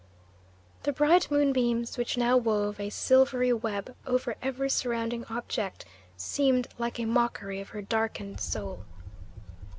[0.81, 5.85] The bright moonbeams, which now wove a silvery web over every surrounding object,
[6.17, 8.83] seemed like a mockery of her darkened soul.